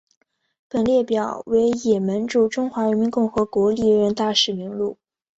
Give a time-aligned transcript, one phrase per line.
[0.67, 4.97] 本列表为也门驻中华人民共和国历任大使名录。